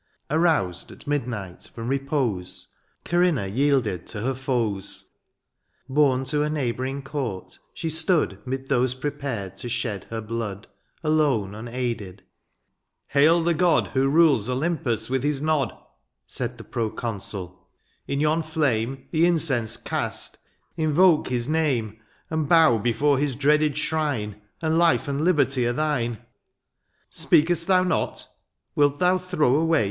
Aroused, 0.31 0.91
at 0.91 1.05
midnight, 1.05 1.69
from 1.75 1.87
repose, 1.87 2.69
Corinna 3.05 3.45
yielded 3.45 4.07
to 4.07 4.21
her 4.21 4.33
foes. 4.33 5.05
Borne 5.87 6.23
to 6.23 6.41
a 6.41 6.49
neighbouring 6.49 7.03
court, 7.03 7.59
she 7.71 7.87
stood 7.87 8.39
^Mid 8.47 8.65
those 8.67 8.95
prepared 8.95 9.57
to 9.57 9.69
shed 9.69 10.05
her 10.05 10.19
blood. 10.19 10.67
Alone, 11.03 11.53
unaided. 11.53 12.17
^^ 12.17 12.21
Hail 13.09 13.43
the 13.43 13.53
god 13.53 13.85
^^ 13.89 13.91
Who 13.91 14.09
rules 14.09 14.49
Olympus 14.49 15.07
with 15.07 15.21
his 15.21 15.39
nod 15.39 15.69
;^* 15.39 15.69
Said 16.25 16.57
the 16.57 16.63
proconsul^ 16.63 17.55
^^in 18.09 18.19
yon 18.19 18.41
flame 18.41 19.05
^^The 19.13 19.23
incense 19.25 19.77
cast, 19.77 20.39
invoke 20.75 21.27
his 21.27 21.47
name, 21.47 21.91
^^ 21.91 21.97
And 22.31 22.49
bow 22.49 22.79
before 22.79 23.19
his 23.19 23.35
dreaded 23.35 23.77
shrine. 23.77 24.41
And 24.63 24.79
life 24.79 25.07
and 25.07 25.21
liberty 25.21 25.67
are 25.67 25.73
thine. 25.73 26.17
Speak^st 27.11 27.67
thou 27.67 27.83
not? 27.83 28.27
Wilt 28.75 28.97
thou 28.97 29.19
throw 29.19 29.57
away. 29.57 29.79